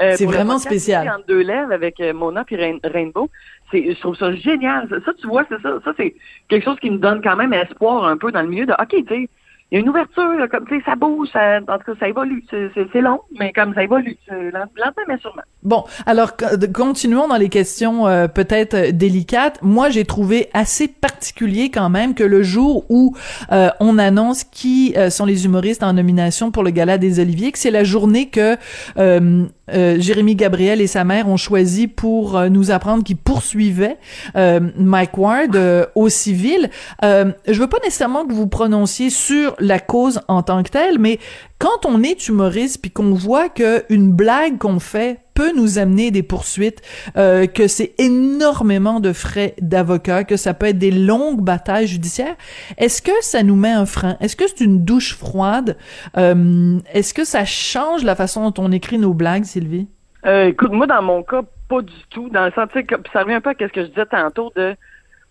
Euh, 0.02 0.14
c'est 0.16 0.26
vraiment 0.26 0.58
spécial. 0.58 1.10
En 1.10 1.22
deux 1.28 1.42
lèvres 1.42 1.72
avec 1.72 2.00
Mona 2.00 2.44
puis 2.46 2.58
Rainbow. 2.84 3.30
C'est, 3.72 3.94
je 3.94 4.00
trouve 4.00 4.16
ça 4.16 4.34
génial. 4.34 4.88
Ça, 5.06 5.14
tu 5.20 5.28
vois, 5.28 5.46
c'est 5.50 5.62
ça. 5.62 5.80
Ça, 5.84 5.94
c'est 5.98 6.16
quelque 6.48 6.64
chose 6.64 6.80
qui 6.80 6.90
me 6.90 6.98
donne 6.98 7.22
quand 7.22 7.36
même 7.36 7.54
espoir 7.54 8.06
un 8.06 8.18
peu 8.18 8.32
dans 8.32 8.42
le 8.42 8.48
milieu 8.48 8.66
de, 8.66 8.74
OK, 8.74 8.90
tu 8.90 9.06
sais, 9.08 9.30
il 9.72 9.76
y 9.76 9.78
a 9.78 9.82
une 9.82 9.90
ouverture, 9.90 10.30
là, 10.38 10.48
comme 10.48 10.66
tu 10.68 10.78
sais, 10.78 10.84
ça 10.86 10.96
bouge, 10.96 11.28
ça, 11.34 11.58
en 11.68 11.78
tout 11.80 11.94
cas, 11.94 12.00
ça 12.00 12.08
évolue. 12.08 12.44
C'est- 12.52 13.02
long, 13.02 13.20
mais 13.40 13.52
comme 13.52 13.74
ça 13.74 13.84
évolue, 13.84 14.18
lentement 14.30 15.04
mais 15.08 15.18
sûrement. 15.18 15.42
Bon, 15.64 15.84
alors 16.06 16.34
continuons 16.74 17.28
dans 17.28 17.36
les 17.36 17.50
questions 17.50 18.08
euh, 18.08 18.28
peut-être 18.28 18.74
euh, 18.76 18.92
délicates. 18.92 19.60
Moi, 19.62 19.90
j'ai 19.90 20.06
trouvé 20.06 20.50
assez 20.54 20.88
particulier 20.88 21.72
quand 21.72 21.90
même 21.90 22.14
que 22.14 22.24
le 22.24 22.42
jour 22.44 22.86
où 22.90 23.16
euh, 23.52 23.70
on 23.80 23.98
annonce 23.98 24.44
qui 24.44 24.94
euh, 24.96 25.10
sont 25.10 25.26
les 25.26 25.46
humoristes 25.46 25.84
en 25.84 25.94
nomination 25.94 26.52
pour 26.52 26.64
le 26.64 26.70
Gala 26.70 26.98
des 26.98 27.20
Oliviers, 27.20 27.52
que 27.52 27.58
c'est 27.60 27.72
la 27.72 27.84
journée 27.84 28.30
que 28.30 28.56
euh, 28.98 29.46
euh, 29.74 29.96
Jérémy 30.00 30.36
Gabriel 30.36 30.80
et 30.80 30.88
sa 30.88 31.04
mère 31.04 31.28
ont 31.28 31.38
choisi 31.38 31.88
pour 31.88 32.40
nous 32.50 32.70
apprendre 32.72 33.04
qu'ils 33.04 33.18
poursuivaient 33.18 33.98
Mike 34.36 35.18
Ward 35.18 35.60
au 35.96 36.08
civil. 36.10 36.70
Je 37.02 37.60
veux 37.60 37.68
pas 37.68 37.80
nécessairement 37.84 38.26
que 38.26 38.34
vous 38.34 38.48
prononciez 38.48 39.10
sur 39.10 39.55
la 39.60 39.80
cause 39.80 40.22
en 40.28 40.44
tant 40.44 40.64
que 40.64 40.70
telle, 40.70 41.00
mais 41.00 41.20
quand 41.60 41.86
on 41.86 42.04
est 42.04 42.28
humoriste 42.28 42.82
puis 42.82 42.92
qu'on 42.92 43.14
voit 43.14 43.50
que 43.50 43.84
une 43.90 44.12
blague 44.12 44.58
qu'on 44.58 44.80
fait 44.80 45.20
peut 45.34 45.52
nous 45.56 45.80
amener 45.80 46.12
des 46.12 46.24
poursuites, 46.24 46.82
euh, 47.18 47.46
que 47.46 47.68
c'est 47.68 47.94
énormément 47.98 49.00
de 49.02 49.12
frais 49.12 49.54
d'avocat, 49.62 50.24
que 50.24 50.38
ça 50.38 50.54
peut 50.54 50.68
être 50.68 50.78
des 50.78 50.92
longues 50.92 51.42
batailles 51.42 51.88
judiciaires, 51.88 52.36
est-ce 52.78 53.02
que 53.02 53.12
ça 53.22 53.44
nous 53.44 53.56
met 53.56 53.72
un 53.72 53.86
frein? 53.86 54.16
Est-ce 54.22 54.36
que 54.36 54.46
c'est 54.48 54.64
une 54.64 54.86
douche 54.86 55.16
froide? 55.16 55.76
Euh, 56.18 56.80
est-ce 56.94 57.14
que 57.14 57.26
ça 57.26 57.44
change 57.46 58.04
la 58.04 58.16
façon 58.16 58.50
dont 58.50 58.64
on 58.64 58.72
écrit 58.72 58.98
nos 58.98 59.14
blagues, 59.14 59.44
Sylvie? 59.44 59.88
Euh, 60.26 60.48
écoute, 60.48 60.72
moi, 60.72 60.88
dans 60.88 61.02
mon 61.02 61.22
cas, 61.22 61.42
pas 61.70 61.82
du 61.82 61.94
tout. 62.10 62.30
Dans 62.30 62.46
le 62.46 62.52
sens, 62.52 62.70
que- 62.74 62.96
ça 63.12 63.22
revient 63.24 63.36
un 63.36 63.42
peu 63.42 63.50
à 63.50 63.54
ce 63.60 63.66
que 63.74 63.82
je 63.84 63.88
disais 63.90 64.06
tantôt 64.06 64.52
de 64.56 64.76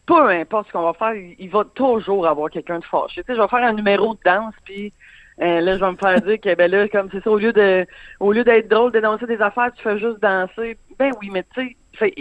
peu 0.07 0.29
importe 0.29 0.69
ce 0.69 0.73
qu'on 0.73 0.83
va 0.83 0.93
faire, 0.93 1.15
il, 1.15 1.49
va 1.51 1.65
toujours 1.65 2.27
avoir 2.27 2.51
quelqu'un 2.51 2.79
de 2.79 2.85
fâché. 2.85 3.23
Tu 3.23 3.27
sais, 3.27 3.37
je 3.37 3.41
vais 3.41 3.49
faire 3.49 3.65
un 3.65 3.73
numéro 3.73 4.15
de 4.15 4.21
danse, 4.25 4.55
puis 4.65 4.93
euh, 5.41 5.61
là, 5.61 5.77
je 5.77 5.81
vais 5.81 5.91
me 5.91 5.97
faire 5.97 6.21
dire 6.21 6.41
que, 6.41 6.55
ben 6.55 6.71
là, 6.71 6.89
comme 6.89 7.09
c'est 7.11 7.23
ça, 7.23 7.31
au 7.31 7.39
lieu 7.39 7.53
de, 7.53 7.87
au 8.21 8.33
lieu 8.33 8.45
d'être 8.45 8.69
drôle, 8.69 8.93
d'énoncer 8.93 9.27
des 9.27 9.41
affaires, 9.41 9.73
tu 9.75 9.83
fais 9.83 9.99
juste 9.99 10.21
danser. 10.21 10.77
Ben 10.99 11.11
oui, 11.21 11.31
mais 11.33 11.45
tu 11.55 11.63
sais, 11.63 11.77
fait, 11.95 12.15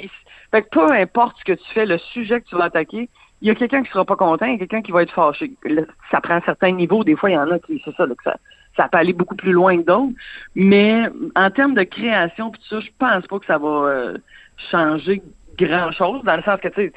fait 0.51 0.69
peu 0.71 0.91
importe 0.91 1.37
ce 1.39 1.43
que 1.43 1.53
tu 1.53 1.73
fais, 1.73 1.85
le 1.85 1.97
sujet 1.97 2.41
que 2.41 2.47
tu 2.47 2.55
vas 2.55 2.65
attaquer, 2.65 3.09
il 3.41 3.47
y 3.47 3.51
a 3.51 3.55
quelqu'un 3.55 3.83
qui 3.83 3.91
sera 3.91 4.05
pas 4.05 4.15
content, 4.15 4.45
il 4.45 4.53
y 4.53 4.55
a 4.55 4.59
quelqu'un 4.59 4.81
qui 4.81 4.93
va 4.93 5.03
être 5.03 5.11
fâché. 5.11 5.51
Ça 6.09 6.21
prend 6.21 6.35
un 6.35 6.41
certain 6.41 6.71
niveau. 6.71 7.03
Des 7.03 7.17
fois, 7.17 7.29
il 7.29 7.33
y 7.33 7.37
en 7.37 7.51
a 7.51 7.59
qui, 7.59 7.81
c'est 7.83 7.93
ça, 7.95 8.05
là, 8.05 8.15
que 8.15 8.23
ça, 8.23 8.37
ça 8.77 8.87
peut 8.87 8.97
aller 8.97 9.13
beaucoup 9.13 9.35
plus 9.35 9.51
loin 9.51 9.77
que 9.77 9.85
d'autres. 9.85 10.13
Mais 10.55 11.03
en 11.35 11.51
termes 11.51 11.75
de 11.75 11.83
création, 11.83 12.51
puis 12.51 12.61
ça, 12.69 12.79
je 12.79 12.89
pense 12.97 13.27
pas 13.27 13.39
que 13.39 13.45
ça 13.45 13.57
va 13.57 13.67
euh, 13.67 14.17
changer 14.71 15.21
grand-chose, 15.57 16.23
dans 16.23 16.35
le 16.37 16.43
sens 16.43 16.59
que, 16.59 16.69
tu 16.69 16.75
sais, 16.75 16.93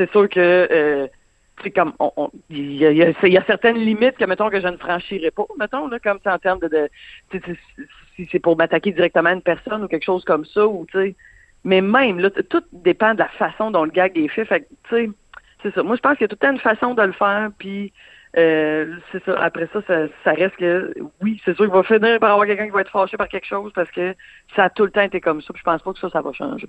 c'est 0.00 0.10
sûr 0.12 0.28
que, 0.30 1.08
c'est 1.62 1.70
comme, 1.70 1.92
il 2.48 2.72
y, 2.76 3.02
a, 3.02 3.44
certaines 3.44 3.76
limites 3.76 4.16
que, 4.16 4.24
mettons, 4.24 4.48
que 4.48 4.60
je 4.60 4.68
ne 4.68 4.78
franchirais 4.78 5.30
pas, 5.30 5.44
mettons, 5.58 5.88
là, 5.88 5.98
comme 5.98 6.18
en 6.24 6.38
termes 6.38 6.60
de, 6.60 6.88
si- 7.30 8.28
c'est 8.30 8.38
pour 8.38 8.56
m'attaquer 8.56 8.92
directement 8.92 9.28
à 9.28 9.34
une 9.34 9.42
personne 9.42 9.84
ou 9.84 9.88
quelque 9.88 10.04
chose 10.04 10.24
comme 10.24 10.44
ça, 10.46 10.66
ou, 10.66 10.86
tu 10.90 10.98
sais, 10.98 11.14
mais 11.64 11.82
même, 11.82 12.18
là, 12.18 12.30
tout 12.30 12.62
dépend 12.72 13.12
de 13.12 13.18
la 13.18 13.28
façon 13.28 13.70
dont 13.70 13.84
le 13.84 13.90
gag 13.90 14.16
est 14.16 14.28
fait, 14.28 14.66
c'est. 14.88 15.10
Moi, 15.82 15.96
je 15.96 16.00
pense 16.00 16.16
qu'il 16.16 16.22
y 16.22 16.24
a 16.24 16.28
tout 16.28 16.38
le 16.40 16.46
temps 16.46 16.52
une 16.52 16.58
façon 16.58 16.94
de 16.94 17.02
le 17.02 17.12
faire, 17.12 17.50
puis 17.58 17.92
euh, 18.38 18.96
c'est. 19.12 19.28
Après 19.28 19.68
ça, 19.70 19.82
ça, 19.86 20.06
ça 20.24 20.32
reste 20.32 20.56
que, 20.56 20.94
oui, 21.20 21.38
c'est 21.44 21.54
sûr 21.54 21.66
qu'il 21.66 21.74
va 21.74 21.82
finir 21.82 22.18
par 22.18 22.30
avoir 22.32 22.46
quelqu'un 22.46 22.64
qui 22.64 22.70
va 22.70 22.80
être 22.80 22.90
fâché 22.90 23.18
par 23.18 23.28
quelque 23.28 23.46
chose 23.46 23.70
parce 23.74 23.90
que 23.90 24.14
ça 24.56 24.64
a 24.64 24.70
tout 24.70 24.84
le 24.86 24.90
temps 24.90 25.02
été 25.02 25.20
comme 25.20 25.42
ça. 25.42 25.52
Puis 25.52 25.60
je 25.60 25.64
pense 25.64 25.82
pas 25.82 25.92
que 25.92 25.98
ça, 25.98 26.08
ça 26.08 26.22
va 26.22 26.32
changer. 26.32 26.68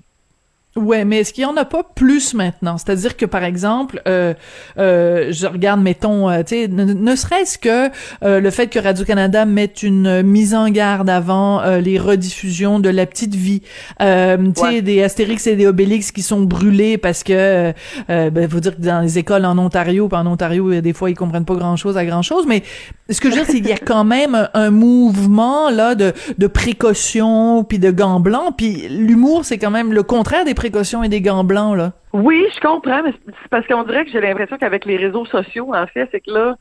Ouais, 0.78 1.04
mais 1.04 1.20
est-ce 1.20 1.34
qu'il 1.34 1.44
y 1.44 1.46
en 1.46 1.58
a 1.58 1.66
pas 1.66 1.84
plus 1.84 2.34
maintenant? 2.34 2.78
C'est-à-dire 2.78 3.18
que, 3.18 3.26
par 3.26 3.44
exemple, 3.44 4.02
euh, 4.08 4.34
euh, 4.78 5.28
je 5.34 5.46
regarde, 5.46 5.82
mettons, 5.82 6.30
euh, 6.30 6.44
tu 6.44 6.56
sais, 6.56 6.68
ne, 6.70 6.86
ne 6.86 7.16
serait-ce 7.18 7.58
que 7.58 7.90
euh, 8.24 8.40
le 8.40 8.50
fait 8.52 8.68
que 8.68 8.80
Radio-Canada 8.80 9.44
mette 9.44 9.84
une 9.84 10.08
euh, 10.08 10.24
mise 10.24 10.56
en 10.56 10.70
garde 10.70 11.10
avant 11.10 11.60
euh, 11.62 11.82
les 11.82 12.00
rediffusions 12.00 12.80
de 12.80 12.88
La 12.88 13.06
Petite 13.06 13.36
Vie, 13.36 13.62
euh, 14.02 14.38
tu 14.38 14.62
sais, 14.62 14.62
Ouais. 14.68 14.82
des 14.82 15.04
Astérix 15.04 15.46
et 15.48 15.58
des 15.58 15.68
Obélix 15.68 16.14
qui 16.14 16.22
sont 16.22 16.40
brûlés 16.42 16.98
parce 16.98 17.24
que, 17.24 17.74
ben, 18.08 18.50
faut 18.50 18.62
dire 18.62 18.78
que 18.78 18.82
dans 18.82 19.02
les 19.02 19.18
écoles 19.18 19.44
en 19.44 19.58
Ontario, 19.58 20.08
puis 20.08 20.18
en 20.18 20.26
Ontario, 20.26 20.80
des 20.80 20.94
fois, 20.94 21.10
ils 21.10 21.16
comprennent 21.18 21.44
pas 21.44 21.56
grand-chose 21.56 21.98
à 21.98 22.06
grand-chose, 22.06 22.46
mais 22.48 22.64
ce 23.10 23.20
que 23.20 23.30
je 23.30 23.36
veux 23.36 23.42
dire, 23.42 23.46
c'est 23.52 23.60
qu'il 23.60 23.68
y 23.70 23.74
a 23.74 23.78
quand 23.86 24.06
même 24.06 24.36
un, 24.36 24.48
un 24.54 24.70
mouvement, 24.70 25.70
là, 25.70 25.96
de, 25.96 26.14
de 26.38 26.48
précaution, 26.48 27.66
puis 27.66 27.78
de 27.78 27.92
gants 27.92 28.22
blancs, 28.22 28.54
puis 28.58 28.88
l'humour, 28.90 29.44
c'est 29.44 29.58
quand 29.58 29.70
même 29.72 29.92
le 29.92 30.04
contraire 30.04 30.46
des 30.46 30.54
précautions 30.62 31.04
et 31.04 31.10
des 31.10 31.22
gants 31.22 31.44
blancs, 31.44 31.76
là? 31.78 31.92
Oui, 32.14 32.46
je 32.56 32.60
comprends, 32.60 33.02
mais 33.04 33.14
c'est 33.26 33.50
parce 33.50 33.66
qu'on 33.68 33.84
dirait 33.84 34.06
que 34.06 34.12
j'ai 34.12 34.22
l'impression 34.22 34.58
qu'avec 34.58 34.86
les 34.86 34.98
réseaux 34.98 35.26
sociaux, 35.26 35.74
en 35.74 35.88
fait, 35.88 36.08
c'est 36.12 36.22
que 36.22 36.32
là, 36.32 36.56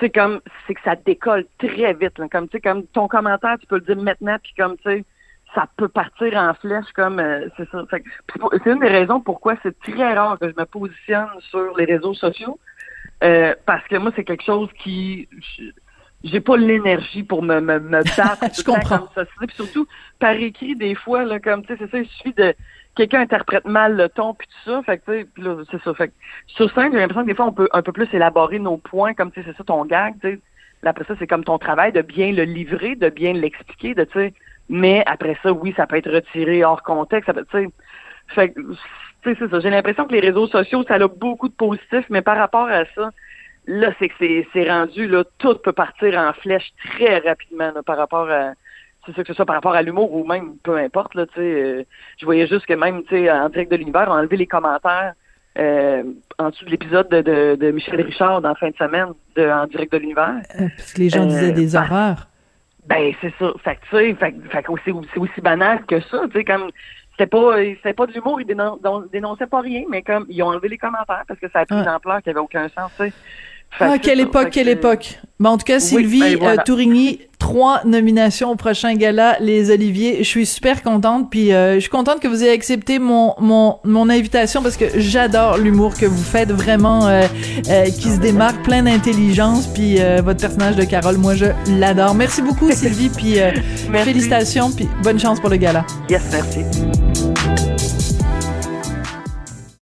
c'est 0.00 0.10
comme, 0.10 0.40
c'est 0.66 0.74
que 0.74 0.80
ça 0.84 0.96
décolle 0.96 1.44
très 1.58 1.92
vite. 1.94 2.18
là. 2.18 2.26
Comme, 2.32 2.48
tu 2.48 2.56
sais, 2.56 2.60
comme 2.60 2.84
ton 2.86 3.06
commentaire, 3.08 3.56
tu 3.60 3.66
peux 3.66 3.76
le 3.76 3.94
dire 3.94 4.02
maintenant, 4.02 4.36
puis 4.42 4.52
comme, 4.58 4.76
tu 4.78 4.82
sais, 4.90 5.04
ça 5.54 5.66
peut 5.76 5.88
partir 5.88 6.36
en 6.36 6.52
flèche, 6.54 6.90
comme, 6.96 7.20
euh, 7.20 7.46
c'est 7.56 7.68
ça. 7.70 7.84
C'est 7.92 8.70
une 8.72 8.80
des 8.80 8.88
raisons 8.88 9.20
pourquoi 9.20 9.54
c'est 9.62 9.78
très 9.80 10.14
rare 10.14 10.38
que 10.40 10.48
je 10.50 10.54
me 10.58 10.64
positionne 10.64 11.28
sur 11.50 11.76
les 11.76 11.84
réseaux 11.84 12.14
sociaux, 12.14 12.58
euh, 13.22 13.54
parce 13.66 13.86
que 13.88 13.96
moi, 13.96 14.10
c'est 14.16 14.24
quelque 14.24 14.42
chose 14.44 14.68
qui, 14.82 15.28
je- 15.58 15.70
j'ai 16.24 16.40
pas 16.40 16.56
l'énergie 16.56 17.22
pour 17.22 17.42
me, 17.42 17.60
me, 17.60 17.78
me 17.78 18.02
battre 18.16 18.44
Je 18.58 18.64
comprends. 18.64 18.98
comme 19.00 19.08
ça. 19.14 19.24
Puis 19.46 19.54
surtout, 19.54 19.86
par 20.18 20.32
écrit, 20.32 20.74
des 20.74 20.94
fois, 20.94 21.22
là, 21.24 21.38
comme, 21.38 21.62
tu 21.64 21.68
sais, 21.68 21.76
c'est 21.78 21.90
ça, 21.90 21.98
il 21.98 22.08
suffit 22.08 22.32
de, 22.32 22.52
quelqu'un 22.94 23.20
interprète 23.20 23.64
mal 23.64 23.96
le 23.96 24.08
ton 24.08 24.34
puis 24.34 24.46
tout 24.48 24.70
ça, 24.70 24.82
fait 24.82 24.98
que 24.98 25.22
tu 25.22 25.42
sais, 25.42 25.66
c'est 25.70 25.82
ça, 25.82 25.94
fait 25.94 26.08
que 26.08 26.14
sur 26.46 26.72
scène, 26.72 26.92
j'ai 26.92 26.98
l'impression 26.98 27.22
que 27.22 27.28
des 27.28 27.34
fois 27.34 27.46
on 27.46 27.52
peut 27.52 27.68
un 27.72 27.82
peu 27.82 27.92
plus 27.92 28.08
élaborer 28.12 28.58
nos 28.58 28.76
points 28.76 29.14
comme 29.14 29.32
tu 29.32 29.40
sais 29.42 29.48
c'est 29.50 29.56
ça 29.56 29.64
ton 29.64 29.84
gag, 29.84 30.14
tu 30.20 30.32
sais. 30.32 30.40
Après 30.86 31.04
ça, 31.04 31.14
c'est 31.18 31.26
comme 31.26 31.44
ton 31.44 31.58
travail 31.58 31.92
de 31.92 32.02
bien 32.02 32.32
le 32.32 32.44
livrer, 32.44 32.94
de 32.94 33.08
bien 33.08 33.32
l'expliquer, 33.32 33.94
de 33.94 34.04
tu 34.04 34.18
sais. 34.18 34.34
Mais 34.68 35.02
après 35.06 35.36
ça, 35.42 35.52
oui, 35.52 35.74
ça 35.76 35.86
peut 35.86 35.96
être 35.96 36.10
retiré 36.10 36.64
hors 36.64 36.82
contexte, 36.82 37.26
ça 37.26 37.34
peut, 37.34 37.46
tu 37.50 37.64
sais. 37.64 37.68
Fait 38.28 38.50
que, 38.50 38.60
c'est 39.24 39.50
ça. 39.50 39.60
J'ai 39.60 39.70
l'impression 39.70 40.06
que 40.06 40.12
les 40.12 40.20
réseaux 40.20 40.46
sociaux, 40.46 40.84
ça 40.86 40.94
a 40.94 41.08
beaucoup 41.08 41.48
de 41.48 41.54
positifs, 41.54 42.06
mais 42.10 42.22
par 42.22 42.36
rapport 42.36 42.68
à 42.68 42.84
ça, 42.94 43.10
là, 43.66 43.90
c'est 43.98 44.08
que 44.08 44.14
c'est 44.52 44.70
rendu, 44.70 45.06
là, 45.08 45.24
tout 45.38 45.54
peut 45.56 45.72
partir 45.72 46.18
en 46.18 46.32
flèche 46.34 46.70
très 46.84 47.18
rapidement, 47.18 47.72
là, 47.74 47.82
par 47.82 47.96
rapport 47.96 48.30
à, 48.30 48.52
c'est 49.06 49.14
ça 49.14 49.22
que 49.22 49.28
ce 49.28 49.34
soit 49.34 49.46
par 49.46 49.56
rapport 49.56 49.74
à 49.74 49.82
l'humour 49.82 50.12
ou 50.14 50.24
même 50.26 50.56
peu 50.62 50.76
importe 50.76 51.14
là 51.14 51.26
tu 51.26 51.34
sais 51.34 51.40
euh, 51.40 51.82
je 52.18 52.24
voyais 52.24 52.46
juste 52.46 52.66
que 52.66 52.74
même 52.74 53.02
tu 53.04 53.10
sais 53.16 53.30
en 53.30 53.48
direct 53.48 53.70
de 53.70 53.76
l'univers 53.76 54.06
on 54.08 54.12
a 54.12 54.18
enlevé 54.18 54.36
les 54.36 54.46
commentaires 54.46 55.14
euh, 55.58 56.02
en 56.38 56.50
dessous 56.50 56.64
de 56.64 56.70
l'épisode 56.70 57.08
de, 57.10 57.20
de, 57.22 57.54
de 57.56 57.70
Michel 57.70 58.00
Richard 58.00 58.40
dans 58.40 58.48
la 58.50 58.54
fin 58.56 58.70
de 58.70 58.76
semaine 58.76 59.08
de 59.36 59.48
en 59.48 59.66
direct 59.66 59.92
de 59.92 59.98
l'univers. 59.98 60.34
Euh, 60.60 60.66
Parce 60.76 60.92
que 60.92 60.98
les 61.00 61.08
gens 61.10 61.22
Euh, 61.22 61.26
disaient 61.26 61.52
des 61.52 61.68
bah, 61.74 61.84
horreurs. 61.88 62.26
ben 62.88 63.12
c'est 63.20 63.32
ça. 63.38 63.52
Fait 63.62 63.76
que 63.76 63.80
tu 63.88 63.96
sais 63.96 64.14
fait, 64.14 64.32
que- 64.32 64.48
fait 64.48 64.62
que 64.64 64.72
c'est 64.84 65.18
aussi, 65.20 65.40
banal 65.40 65.84
que 65.86 66.00
ça 66.00 66.22
tu 66.26 66.32
sais 66.38 66.44
comme 66.44 66.70
c'était 67.12 67.26
pas 67.28 67.56
c'était 67.76 67.92
pas 67.94 68.06
de 68.06 68.12
l'humour 68.12 68.40
ils 68.40 68.46
dénon- 68.48 68.80
dénonçaient 69.12 69.46
pas 69.46 69.60
rien 69.60 69.84
mais 69.88 70.02
comme 70.02 70.26
ils 70.28 70.42
ont 70.42 70.48
enlevé 70.48 70.68
les 70.70 70.78
commentaires 70.78 71.22
parce 71.28 71.38
que 71.38 71.48
ça 71.48 71.60
a 71.60 71.66
pris 71.66 71.76
une 71.76 71.88
ampleur 71.88 72.20
qui 72.20 72.30
avait 72.30 72.40
aucun 72.40 72.68
sens 72.70 72.90
tu 72.98 73.04
sais 73.04 73.12
Ah, 73.80 73.98
que 73.98 74.04
quelle 74.04 74.20
époque, 74.20 74.50
quelle 74.50 74.66
que- 74.66 74.72
époque. 74.72 75.18
Bon, 75.40 75.50
en 75.50 75.58
tout 75.58 75.64
cas, 75.64 75.80
Sylvie 75.80 76.20
ben 76.20 76.36
voilà. 76.38 76.60
euh, 76.60 76.64
Tourigny, 76.64 77.18
trois 77.40 77.80
nominations 77.84 78.52
au 78.52 78.54
prochain 78.54 78.94
gala, 78.94 79.36
les 79.40 79.70
Oliviers. 79.72 80.18
Je 80.20 80.28
suis 80.28 80.46
super 80.46 80.80
contente, 80.84 81.28
puis 81.28 81.52
euh, 81.52 81.74
je 81.74 81.80
suis 81.80 81.90
contente 81.90 82.20
que 82.20 82.28
vous 82.28 82.44
ayez 82.44 82.52
accepté 82.52 83.00
mon 83.00 83.34
mon 83.40 83.78
mon 83.82 84.08
invitation 84.10 84.62
parce 84.62 84.76
que 84.76 84.84
j'adore 84.96 85.58
l'humour 85.58 85.94
que 85.98 86.06
vous 86.06 86.22
faites, 86.22 86.52
vraiment 86.52 87.08
euh, 87.08 87.22
qui 87.86 88.10
se 88.12 88.20
démarque, 88.20 88.62
plein 88.62 88.84
d'intelligence, 88.84 89.66
puis 89.66 89.98
votre 90.24 90.40
personnage 90.40 90.76
de 90.76 90.84
Carole, 90.84 91.18
moi 91.18 91.34
je 91.34 91.46
l'adore. 91.78 92.14
Merci 92.14 92.40
beaucoup 92.40 92.70
Sylvie, 92.72 93.08
puis 93.08 93.38
félicitations, 94.04 94.70
puis 94.70 94.88
bonne 95.02 95.18
chance 95.18 95.40
pour 95.40 95.50
le 95.50 95.56
gala. 95.56 95.84
yes 96.08 96.22
merci 96.30 97.33